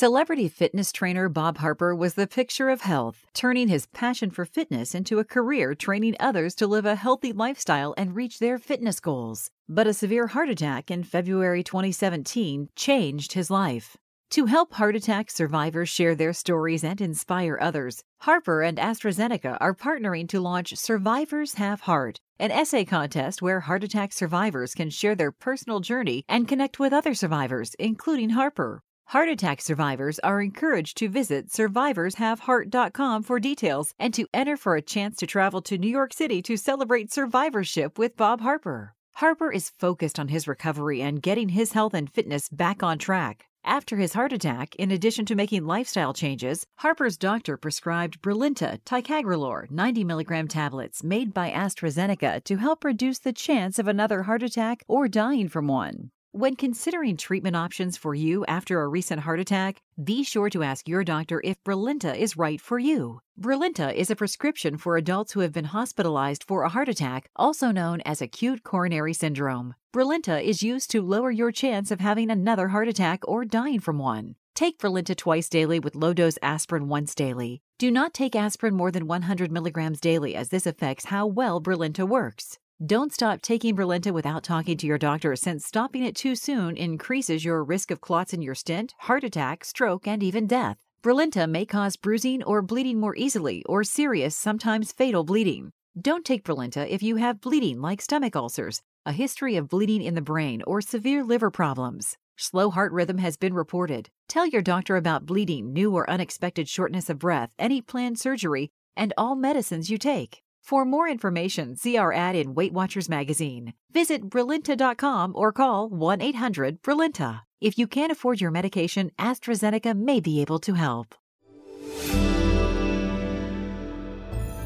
Celebrity 0.01 0.49
fitness 0.49 0.91
trainer 0.91 1.29
Bob 1.29 1.59
Harper 1.59 1.93
was 1.93 2.15
the 2.15 2.25
picture 2.25 2.69
of 2.69 2.81
health, 2.81 3.27
turning 3.35 3.67
his 3.67 3.85
passion 3.85 4.31
for 4.31 4.45
fitness 4.45 4.95
into 4.95 5.19
a 5.19 5.23
career 5.23 5.75
training 5.75 6.15
others 6.19 6.55
to 6.55 6.65
live 6.65 6.87
a 6.87 6.95
healthy 6.95 7.31
lifestyle 7.31 7.93
and 7.97 8.15
reach 8.15 8.39
their 8.39 8.57
fitness 8.57 8.99
goals. 8.99 9.51
But 9.69 9.85
a 9.85 9.93
severe 9.93 10.25
heart 10.25 10.49
attack 10.49 10.89
in 10.89 11.03
February 11.03 11.63
2017 11.63 12.69
changed 12.75 13.33
his 13.33 13.51
life. 13.51 13.95
To 14.31 14.47
help 14.47 14.73
heart 14.73 14.95
attack 14.95 15.29
survivors 15.29 15.89
share 15.89 16.15
their 16.15 16.33
stories 16.33 16.83
and 16.83 16.99
inspire 16.99 17.59
others, 17.61 18.01
Harper 18.21 18.63
and 18.63 18.79
AstraZeneca 18.79 19.55
are 19.61 19.75
partnering 19.75 20.27
to 20.29 20.39
launch 20.39 20.75
Survivors 20.77 21.53
Have 21.61 21.81
Heart, 21.81 22.17
an 22.39 22.49
essay 22.49 22.85
contest 22.85 23.43
where 23.43 23.59
heart 23.59 23.83
attack 23.83 24.13
survivors 24.13 24.73
can 24.73 24.89
share 24.89 25.13
their 25.13 25.31
personal 25.31 25.79
journey 25.79 26.25
and 26.27 26.47
connect 26.47 26.79
with 26.79 26.91
other 26.91 27.13
survivors, 27.13 27.75
including 27.77 28.31
Harper. 28.31 28.81
Heart 29.11 29.27
attack 29.27 29.59
survivors 29.59 30.19
are 30.19 30.39
encouraged 30.39 30.95
to 30.99 31.09
visit 31.09 31.49
survivorshaveheart.com 31.49 33.23
for 33.23 33.41
details 33.41 33.93
and 33.99 34.13
to 34.13 34.25
enter 34.33 34.55
for 34.55 34.77
a 34.77 34.81
chance 34.81 35.17
to 35.17 35.27
travel 35.27 35.61
to 35.63 35.77
New 35.77 35.89
York 35.89 36.13
City 36.13 36.41
to 36.43 36.55
celebrate 36.55 37.11
survivorship 37.11 37.99
with 37.99 38.15
Bob 38.15 38.39
Harper. 38.39 38.95
Harper 39.15 39.51
is 39.51 39.73
focused 39.77 40.17
on 40.17 40.29
his 40.29 40.47
recovery 40.47 41.01
and 41.01 41.21
getting 41.21 41.49
his 41.49 41.73
health 41.73 41.93
and 41.93 42.09
fitness 42.09 42.47
back 42.47 42.83
on 42.83 42.97
track. 42.97 43.47
After 43.65 43.97
his 43.97 44.13
heart 44.13 44.31
attack, 44.31 44.77
in 44.77 44.91
addition 44.91 45.25
to 45.25 45.35
making 45.35 45.65
lifestyle 45.65 46.13
changes, 46.13 46.65
Harper's 46.77 47.17
doctor 47.17 47.57
prescribed 47.57 48.21
Brilinta 48.21 48.81
ticagrelor 48.85 49.69
90 49.69 50.05
milligram 50.05 50.47
tablets 50.47 51.03
made 51.03 51.33
by 51.33 51.51
AstraZeneca 51.51 52.45
to 52.45 52.55
help 52.55 52.85
reduce 52.85 53.19
the 53.19 53.33
chance 53.33 53.77
of 53.77 53.89
another 53.89 54.23
heart 54.23 54.41
attack 54.41 54.85
or 54.87 55.09
dying 55.09 55.49
from 55.49 55.67
one. 55.67 56.11
When 56.33 56.55
considering 56.55 57.17
treatment 57.17 57.57
options 57.57 57.97
for 57.97 58.15
you 58.15 58.45
after 58.45 58.81
a 58.81 58.87
recent 58.87 59.19
heart 59.19 59.41
attack, 59.41 59.81
be 60.01 60.23
sure 60.23 60.49
to 60.51 60.63
ask 60.63 60.87
your 60.87 61.03
doctor 61.03 61.41
if 61.43 61.61
Brilinta 61.65 62.17
is 62.17 62.37
right 62.37 62.61
for 62.61 62.79
you. 62.79 63.19
Brilinta 63.37 63.93
is 63.93 64.09
a 64.09 64.15
prescription 64.15 64.77
for 64.77 64.95
adults 64.95 65.33
who 65.33 65.41
have 65.41 65.51
been 65.51 65.65
hospitalized 65.65 66.45
for 66.45 66.63
a 66.63 66.69
heart 66.69 66.87
attack, 66.87 67.29
also 67.35 67.69
known 67.69 67.99
as 68.05 68.21
acute 68.21 68.63
coronary 68.63 69.13
syndrome. 69.13 69.75
Brilinta 69.93 70.41
is 70.41 70.63
used 70.63 70.89
to 70.91 71.01
lower 71.01 71.31
your 71.31 71.51
chance 71.51 71.91
of 71.91 71.99
having 71.99 72.31
another 72.31 72.69
heart 72.69 72.87
attack 72.87 73.27
or 73.27 73.43
dying 73.43 73.81
from 73.81 73.99
one. 73.99 74.35
Take 74.55 74.77
Brilinta 74.77 75.17
twice 75.17 75.49
daily 75.49 75.79
with 75.79 75.95
low 75.95 76.13
dose 76.13 76.37
aspirin 76.41 76.87
once 76.87 77.13
daily. 77.13 77.61
Do 77.77 77.91
not 77.91 78.13
take 78.13 78.37
aspirin 78.37 78.77
more 78.77 78.91
than 78.91 79.05
100 79.05 79.51
milligrams 79.51 79.99
daily, 79.99 80.33
as 80.35 80.47
this 80.47 80.65
affects 80.65 81.05
how 81.05 81.27
well 81.27 81.59
Brilinta 81.59 82.07
works. 82.07 82.57
Don't 82.83 83.13
stop 83.13 83.43
taking 83.43 83.75
Brilinta 83.75 84.11
without 84.11 84.41
talking 84.41 84.75
to 84.77 84.87
your 84.87 84.97
doctor, 84.97 85.35
since 85.35 85.67
stopping 85.67 86.03
it 86.03 86.15
too 86.15 86.35
soon 86.35 86.75
increases 86.75 87.45
your 87.45 87.63
risk 87.63 87.91
of 87.91 88.01
clots 88.01 88.33
in 88.33 88.41
your 88.41 88.55
stent, 88.55 88.95
heart 89.01 89.23
attack, 89.23 89.63
stroke, 89.63 90.07
and 90.07 90.23
even 90.23 90.47
death. 90.47 90.77
Brilinta 91.03 91.47
may 91.47 91.63
cause 91.63 91.95
bruising 91.95 92.41
or 92.41 92.63
bleeding 92.63 92.99
more 92.99 93.15
easily, 93.15 93.63
or 93.69 93.83
serious, 93.83 94.35
sometimes 94.35 94.91
fatal 94.91 95.23
bleeding. 95.23 95.69
Don't 96.01 96.25
take 96.25 96.43
Brilinta 96.43 96.89
if 96.89 97.03
you 97.03 97.17
have 97.17 97.39
bleeding 97.39 97.81
like 97.81 98.01
stomach 98.01 98.35
ulcers, 98.35 98.81
a 99.05 99.11
history 99.11 99.57
of 99.57 99.69
bleeding 99.69 100.01
in 100.01 100.15
the 100.15 100.19
brain, 100.19 100.63
or 100.65 100.81
severe 100.81 101.23
liver 101.23 101.51
problems. 101.51 102.17
Slow 102.35 102.71
heart 102.71 102.91
rhythm 102.93 103.19
has 103.19 103.37
been 103.37 103.53
reported. 103.53 104.09
Tell 104.27 104.47
your 104.47 104.63
doctor 104.63 104.95
about 104.95 105.27
bleeding, 105.27 105.71
new 105.71 105.93
or 105.93 106.09
unexpected 106.09 106.67
shortness 106.67 107.11
of 107.11 107.19
breath, 107.19 107.53
any 107.59 107.79
planned 107.79 108.17
surgery, 108.17 108.71
and 108.97 109.13
all 109.19 109.35
medicines 109.35 109.91
you 109.91 109.99
take. 109.99 110.41
For 110.61 110.85
more 110.85 111.09
information, 111.09 111.75
see 111.75 111.97
our 111.97 112.13
ad 112.13 112.35
in 112.35 112.53
Weight 112.53 112.71
Watchers 112.71 113.09
magazine. 113.09 113.73
Visit 113.91 114.29
Brilinta.com 114.29 115.33
or 115.35 115.51
call 115.51 115.89
1 115.89 116.21
800 116.21 116.81
Brilinta. 116.81 117.41
If 117.59 117.77
you 117.77 117.87
can't 117.87 118.11
afford 118.11 118.39
your 118.39 118.51
medication, 118.51 119.11
AstraZeneca 119.19 119.95
may 119.95 120.19
be 120.19 120.39
able 120.41 120.59
to 120.59 120.73
help. 120.75 121.15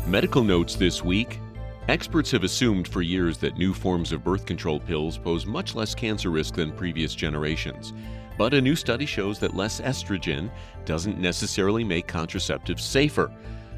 Medical 0.07 0.43
notes 0.43 0.75
this 0.75 1.03
week. 1.03 1.39
Experts 1.87 2.31
have 2.31 2.43
assumed 2.43 2.87
for 2.87 3.01
years 3.01 3.37
that 3.39 3.57
new 3.57 3.73
forms 3.73 4.11
of 4.11 4.23
birth 4.23 4.45
control 4.45 4.79
pills 4.79 5.17
pose 5.17 5.45
much 5.45 5.75
less 5.75 5.95
cancer 5.95 6.29
risk 6.29 6.55
than 6.55 6.71
previous 6.71 7.15
generations. 7.15 7.93
But 8.37 8.53
a 8.53 8.61
new 8.61 8.75
study 8.75 9.05
shows 9.05 9.39
that 9.39 9.55
less 9.55 9.81
estrogen 9.81 10.51
doesn't 10.83 11.19
necessarily 11.19 11.83
make 11.83 12.07
contraceptives 12.07 12.81
safer. 12.81 13.31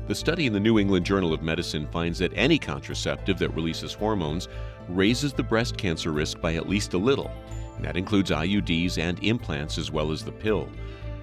The 0.08 0.16
study 0.16 0.46
in 0.46 0.54
the 0.54 0.60
New 0.60 0.80
England 0.80 1.06
Journal 1.06 1.34
of 1.34 1.42
Medicine 1.42 1.86
finds 1.92 2.20
that 2.20 2.32
any 2.34 2.58
contraceptive 2.58 3.38
that 3.40 3.54
releases 3.54 3.94
hormones 3.94 4.48
raises 4.88 5.34
the 5.34 5.44
breast 5.44 5.76
cancer 5.76 6.14
risk 6.14 6.40
by 6.40 6.56
at 6.56 6.70
least 6.70 6.94
a 6.94 6.98
little. 6.98 7.30
And 7.76 7.84
that 7.84 7.98
includes 7.98 8.32
IUDs 8.32 8.98
and 8.98 9.22
implants 9.22 9.78
as 9.78 9.92
well 9.92 10.14
as 10.14 10.24
the 10.24 10.32
pill. 10.32 10.70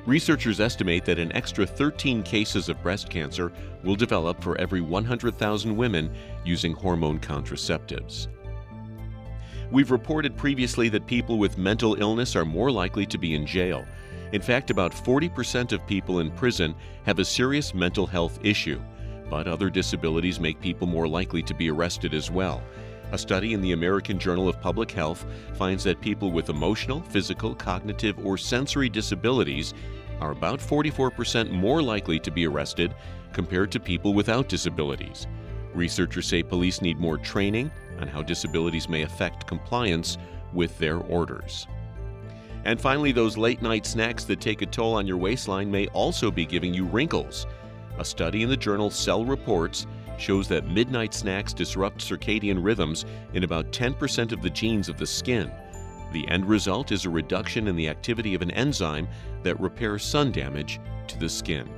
Researchers 0.04 0.60
estimate 0.60 1.06
that 1.06 1.18
an 1.18 1.32
extra 1.32 1.64
13 1.64 2.22
cases 2.22 2.68
of 2.68 2.82
breast 2.82 3.08
cancer 3.08 3.50
will 3.84 3.96
develop 3.96 4.42
for 4.42 4.60
every 4.60 4.82
100,000 4.82 5.74
women 5.74 6.14
using 6.44 6.74
hormone 6.74 7.18
contraceptives. 7.18 8.26
We've 9.70 9.90
reported 9.90 10.36
previously 10.36 10.90
that 10.90 11.06
people 11.06 11.38
with 11.38 11.56
mental 11.56 11.94
illness 11.94 12.36
are 12.36 12.44
more 12.44 12.70
likely 12.70 13.06
to 13.06 13.16
be 13.16 13.34
in 13.34 13.46
jail. 13.46 13.86
In 14.34 14.42
fact, 14.42 14.70
about 14.70 14.90
40% 14.90 15.70
of 15.70 15.86
people 15.86 16.18
in 16.18 16.32
prison 16.32 16.74
have 17.04 17.20
a 17.20 17.24
serious 17.24 17.72
mental 17.72 18.04
health 18.04 18.40
issue, 18.42 18.82
but 19.30 19.46
other 19.46 19.70
disabilities 19.70 20.40
make 20.40 20.60
people 20.60 20.88
more 20.88 21.06
likely 21.06 21.40
to 21.44 21.54
be 21.54 21.70
arrested 21.70 22.12
as 22.12 22.32
well. 22.32 22.60
A 23.12 23.16
study 23.16 23.54
in 23.54 23.60
the 23.60 23.70
American 23.70 24.18
Journal 24.18 24.48
of 24.48 24.60
Public 24.60 24.90
Health 24.90 25.24
finds 25.52 25.84
that 25.84 26.00
people 26.00 26.32
with 26.32 26.48
emotional, 26.48 27.00
physical, 27.00 27.54
cognitive, 27.54 28.26
or 28.26 28.36
sensory 28.36 28.88
disabilities 28.88 29.72
are 30.18 30.32
about 30.32 30.58
44% 30.58 31.52
more 31.52 31.80
likely 31.80 32.18
to 32.18 32.32
be 32.32 32.44
arrested 32.44 32.92
compared 33.32 33.70
to 33.70 33.78
people 33.78 34.14
without 34.14 34.48
disabilities. 34.48 35.28
Researchers 35.74 36.26
say 36.26 36.42
police 36.42 36.82
need 36.82 36.98
more 36.98 37.18
training 37.18 37.70
on 38.00 38.08
how 38.08 38.20
disabilities 38.20 38.88
may 38.88 39.02
affect 39.02 39.46
compliance 39.46 40.18
with 40.52 40.76
their 40.78 40.98
orders. 40.98 41.68
And 42.64 42.80
finally, 42.80 43.12
those 43.12 43.36
late 43.36 43.60
night 43.62 43.84
snacks 43.86 44.24
that 44.24 44.40
take 44.40 44.62
a 44.62 44.66
toll 44.66 44.94
on 44.94 45.06
your 45.06 45.18
waistline 45.18 45.70
may 45.70 45.86
also 45.88 46.30
be 46.30 46.46
giving 46.46 46.72
you 46.72 46.84
wrinkles. 46.84 47.46
A 47.98 48.04
study 48.04 48.42
in 48.42 48.48
the 48.48 48.56
journal 48.56 48.90
Cell 48.90 49.24
Reports 49.24 49.86
shows 50.18 50.48
that 50.48 50.68
midnight 50.68 51.12
snacks 51.12 51.52
disrupt 51.52 51.98
circadian 51.98 52.62
rhythms 52.62 53.04
in 53.34 53.44
about 53.44 53.72
10% 53.72 54.32
of 54.32 54.42
the 54.42 54.50
genes 54.50 54.88
of 54.88 54.96
the 54.96 55.06
skin. 55.06 55.50
The 56.12 56.26
end 56.28 56.48
result 56.48 56.92
is 56.92 57.04
a 57.04 57.10
reduction 57.10 57.68
in 57.68 57.76
the 57.76 57.88
activity 57.88 58.34
of 58.34 58.42
an 58.42 58.52
enzyme 58.52 59.08
that 59.42 59.58
repairs 59.60 60.04
sun 60.04 60.32
damage 60.32 60.80
to 61.08 61.18
the 61.18 61.28
skin. 61.28 61.68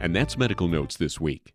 And 0.00 0.14
that's 0.14 0.38
Medical 0.38 0.68
Notes 0.68 0.96
this 0.96 1.20
week. 1.20 1.54